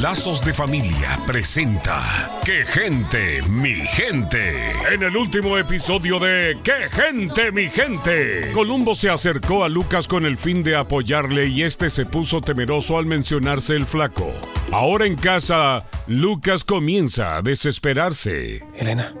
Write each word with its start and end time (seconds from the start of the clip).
Lazos 0.00 0.44
de 0.44 0.54
Familia 0.54 1.18
presenta 1.26 2.30
¡Qué 2.44 2.64
gente, 2.64 3.42
mi 3.50 3.74
gente! 3.74 4.70
En 4.92 5.02
el 5.02 5.16
último 5.16 5.58
episodio 5.58 6.20
de 6.20 6.56
¡Qué 6.62 6.88
gente, 6.88 7.50
mi 7.50 7.68
gente! 7.68 8.52
Columbo 8.54 8.94
se 8.94 9.10
acercó 9.10 9.64
a 9.64 9.68
Lucas 9.68 10.06
con 10.06 10.24
el 10.24 10.36
fin 10.36 10.62
de 10.62 10.76
apoyarle 10.76 11.48
y 11.48 11.64
este 11.64 11.90
se 11.90 12.06
puso 12.06 12.40
temeroso 12.40 12.96
al 12.96 13.06
mencionarse 13.06 13.74
el 13.74 13.86
flaco. 13.86 14.30
Ahora 14.70 15.04
en 15.04 15.16
casa, 15.16 15.80
Lucas 16.06 16.62
comienza 16.62 17.36
a 17.36 17.42
desesperarse. 17.42 18.62
Elena, 18.76 19.16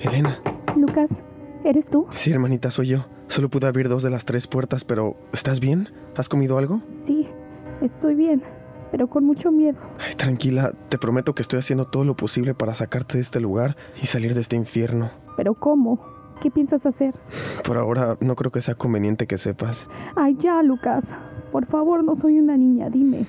Elena. 0.00 0.38
Lucas, 0.76 1.10
¿eres 1.62 1.84
tú? 1.90 2.06
Sí, 2.10 2.30
hermanita, 2.30 2.70
soy 2.70 2.88
yo. 2.88 3.06
Solo 3.28 3.50
pude 3.50 3.66
abrir 3.66 3.90
dos 3.90 4.02
de 4.02 4.08
las 4.08 4.24
tres 4.24 4.46
puertas, 4.46 4.84
pero 4.84 5.14
¿estás 5.34 5.60
bien? 5.60 5.90
¿Has 6.16 6.30
comido 6.30 6.56
algo? 6.56 6.80
Sí, 7.06 7.28
estoy 7.82 8.14
bien 8.14 8.42
pero 8.92 9.08
con 9.08 9.24
mucho 9.24 9.50
miedo. 9.50 9.78
Ay, 10.06 10.14
tranquila, 10.14 10.72
te 10.90 10.98
prometo 10.98 11.34
que 11.34 11.40
estoy 11.40 11.58
haciendo 11.58 11.86
todo 11.86 12.04
lo 12.04 12.14
posible 12.14 12.54
para 12.54 12.74
sacarte 12.74 13.14
de 13.14 13.22
este 13.22 13.40
lugar 13.40 13.74
y 14.00 14.06
salir 14.06 14.34
de 14.34 14.42
este 14.42 14.54
infierno. 14.54 15.10
¿Pero 15.36 15.54
cómo? 15.54 15.98
¿Qué 16.42 16.50
piensas 16.50 16.84
hacer? 16.84 17.14
Por 17.64 17.78
ahora 17.78 18.16
no 18.20 18.36
creo 18.36 18.52
que 18.52 18.60
sea 18.60 18.74
conveniente 18.74 19.26
que 19.26 19.38
sepas. 19.38 19.88
Ay, 20.14 20.36
ya, 20.38 20.62
Lucas. 20.62 21.04
Por 21.50 21.66
favor, 21.66 22.04
no 22.04 22.16
soy 22.16 22.38
una 22.38 22.56
niña, 22.58 22.90
dime. 22.90 23.24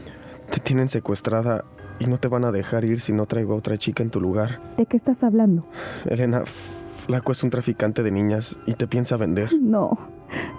Te 0.51 0.59
tienen 0.59 0.89
secuestrada 0.89 1.63
y 1.97 2.07
no 2.07 2.17
te 2.17 2.27
van 2.27 2.43
a 2.43 2.51
dejar 2.51 2.83
ir 2.83 2.99
si 2.99 3.13
no 3.13 3.25
traigo 3.25 3.53
a 3.53 3.57
otra 3.57 3.77
chica 3.77 4.03
en 4.03 4.09
tu 4.09 4.19
lugar. 4.19 4.61
¿De 4.75 4.85
qué 4.85 4.97
estás 4.97 5.23
hablando? 5.23 5.65
Elena, 6.05 6.41
Flaco 6.45 7.31
es 7.31 7.41
un 7.41 7.49
traficante 7.49 8.03
de 8.03 8.11
niñas 8.11 8.59
y 8.65 8.73
te 8.73 8.85
piensa 8.85 9.15
vender. 9.15 9.51
No, 9.61 9.97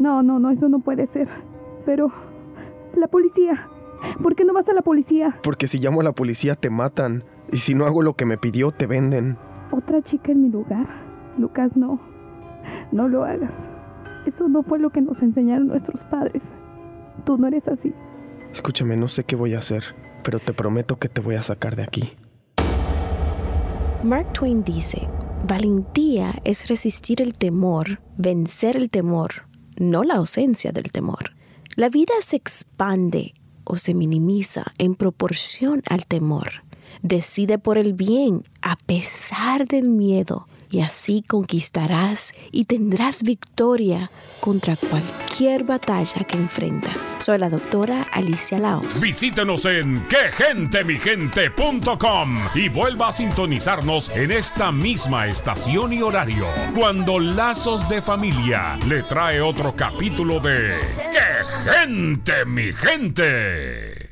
no, 0.00 0.22
no, 0.22 0.38
no, 0.38 0.50
eso 0.50 0.70
no 0.70 0.78
puede 0.78 1.06
ser. 1.08 1.28
Pero... 1.84 2.10
La 2.96 3.08
policía. 3.08 3.68
¿Por 4.22 4.34
qué 4.34 4.44
no 4.44 4.52
vas 4.52 4.68
a 4.68 4.72
la 4.72 4.82
policía? 4.82 5.38
Porque 5.42 5.68
si 5.68 5.78
llamo 5.78 6.00
a 6.00 6.04
la 6.04 6.12
policía 6.12 6.54
te 6.54 6.70
matan. 6.70 7.24
Y 7.50 7.58
si 7.58 7.74
no 7.74 7.86
hago 7.86 8.02
lo 8.02 8.14
que 8.14 8.26
me 8.26 8.38
pidió, 8.38 8.70
te 8.70 8.86
venden. 8.86 9.38
¿Otra 9.70 10.02
chica 10.02 10.32
en 10.32 10.42
mi 10.42 10.50
lugar? 10.50 10.86
Lucas, 11.38 11.76
no. 11.76 12.00
No 12.92 13.08
lo 13.08 13.24
hagas. 13.24 13.50
Eso 14.26 14.48
no 14.48 14.62
fue 14.62 14.78
lo 14.78 14.90
que 14.90 15.00
nos 15.00 15.20
enseñaron 15.22 15.68
nuestros 15.68 16.00
padres. 16.04 16.42
Tú 17.24 17.36
no 17.36 17.46
eres 17.46 17.68
así. 17.68 17.92
Escúchame, 18.50 18.96
no 18.96 19.08
sé 19.08 19.24
qué 19.24 19.36
voy 19.36 19.54
a 19.54 19.58
hacer, 19.58 19.84
pero 20.22 20.38
te 20.38 20.52
prometo 20.52 20.98
que 20.98 21.08
te 21.08 21.20
voy 21.20 21.34
a 21.34 21.42
sacar 21.42 21.76
de 21.76 21.82
aquí. 21.82 22.16
Mark 24.02 24.32
Twain 24.32 24.62
dice, 24.62 25.08
valentía 25.48 26.32
es 26.44 26.68
resistir 26.68 27.20
el 27.20 27.34
temor, 27.34 28.00
vencer 28.16 28.76
el 28.76 28.90
temor, 28.90 29.48
no 29.78 30.02
la 30.02 30.14
ausencia 30.14 30.72
del 30.72 30.92
temor. 30.92 31.34
La 31.76 31.88
vida 31.88 32.14
se 32.20 32.36
expande 32.36 33.34
o 33.64 33.76
se 33.76 33.94
minimiza 33.94 34.64
en 34.78 34.94
proporción 34.94 35.82
al 35.88 36.06
temor. 36.06 36.64
Decide 37.02 37.58
por 37.58 37.78
el 37.78 37.92
bien 37.92 38.42
a 38.62 38.76
pesar 38.76 39.66
del 39.66 39.88
miedo 39.88 40.46
y 40.74 40.80
así 40.80 41.22
conquistarás 41.22 42.32
y 42.50 42.64
tendrás 42.64 43.22
victoria 43.22 44.10
contra 44.40 44.74
cualquier 44.74 45.62
batalla 45.62 46.24
que 46.24 46.36
enfrentas. 46.36 47.16
Soy 47.20 47.38
la 47.38 47.48
doctora 47.48 48.02
Alicia 48.12 48.58
Laos. 48.58 49.00
Visítenos 49.00 49.66
en 49.66 50.04
quegentemigente.com 50.08 52.48
y 52.56 52.68
vuelva 52.70 53.06
a 53.08 53.12
sintonizarnos 53.12 54.08
en 54.10 54.32
esta 54.32 54.72
misma 54.72 55.28
estación 55.28 55.92
y 55.92 56.02
horario 56.02 56.48
cuando 56.74 57.20
Lazos 57.20 57.88
de 57.88 58.02
Familia 58.02 58.76
le 58.88 59.04
trae 59.04 59.40
otro 59.40 59.76
capítulo 59.76 60.40
de 60.40 60.76
¡Qué 60.96 61.33
gente, 61.62 62.44
mi 62.46 62.72
gente! 62.72 64.03